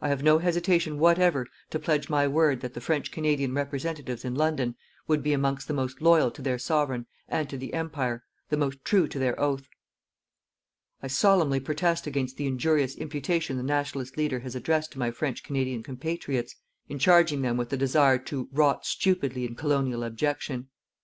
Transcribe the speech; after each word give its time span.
I 0.00 0.08
have 0.08 0.22
no 0.22 0.38
hesitation 0.38 0.98
whatever 0.98 1.46
to 1.72 1.78
pledge 1.78 2.08
my 2.08 2.26
word 2.26 2.62
that 2.62 2.72
the 2.72 2.80
French 2.80 3.10
Canadian 3.10 3.52
representatives 3.52 4.24
in 4.24 4.34
London 4.34 4.76
would 5.06 5.22
be 5.22 5.34
amongst 5.34 5.68
the 5.68 5.74
most 5.74 6.00
loyal 6.00 6.30
to 6.30 6.40
their 6.40 6.58
Sovereign 6.58 7.04
and 7.28 7.50
to 7.50 7.58
the 7.58 7.74
Empire, 7.74 8.24
the 8.48 8.56
most 8.56 8.82
true 8.82 9.06
to 9.06 9.18
their 9.18 9.38
oath. 9.38 9.68
I 11.02 11.08
solemnly 11.08 11.60
protest 11.60 12.06
against 12.06 12.38
the 12.38 12.46
injurious 12.46 12.94
imputation 12.96 13.58
the 13.58 13.62
Nationalist 13.62 14.16
leader 14.16 14.40
has 14.40 14.54
addressed 14.54 14.92
to 14.92 14.98
my 14.98 15.10
French 15.10 15.42
Canadian 15.44 15.82
compatriots 15.82 16.54
in 16.88 16.98
charging 16.98 17.42
them 17.42 17.58
with 17.58 17.68
the 17.68 17.76
desire 17.76 18.16
to 18.20 18.48
rot 18.50 18.86
stupidly 18.86 19.44
in 19.44 19.54
colonial 19.54 20.02
abjection. 20.02 20.68